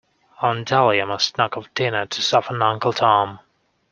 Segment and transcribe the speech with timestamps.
[0.41, 3.39] Aunt Dahlia must knock off dinner to soften Uncle Tom.